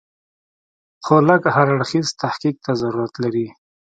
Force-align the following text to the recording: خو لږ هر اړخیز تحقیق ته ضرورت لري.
خو 1.03 1.15
لږ 1.27 1.41
هر 1.55 1.67
اړخیز 1.75 2.07
تحقیق 2.21 2.55
ته 2.65 2.71
ضرورت 2.81 3.13
لري. 3.23 3.47